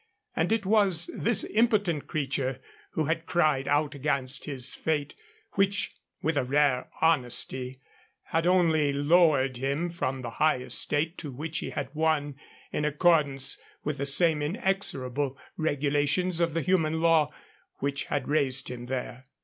And 0.35 0.51
it 0.51 0.65
was 0.65 1.11
this 1.15 1.43
impotent 1.43 2.07
creature 2.07 2.59
who 2.93 3.05
had 3.05 3.27
cried 3.27 3.67
out 3.67 3.93
against 3.93 4.45
his 4.45 4.73
fate, 4.73 5.13
which, 5.51 5.93
with 6.23 6.37
a 6.37 6.43
rare 6.43 6.87
honesty, 7.01 7.79
had 8.23 8.47
only 8.47 8.91
lowered 8.91 9.57
him 9.57 9.91
from 9.91 10.23
the 10.23 10.31
high 10.41 10.57
estate 10.57 11.19
to 11.19 11.29
which 11.29 11.59
he 11.59 11.69
had 11.69 11.93
won, 11.93 12.35
in 12.71 12.83
accordance 12.83 13.61
with 13.83 13.99
the 13.99 14.07
same 14.07 14.41
inexorable 14.41 15.37
regulations 15.55 16.39
of 16.39 16.55
the 16.55 16.61
human 16.63 16.99
law 16.99 17.31
which 17.77 18.05
had 18.05 18.27
raised 18.27 18.69
him 18.71 18.87
there. 18.87 19.25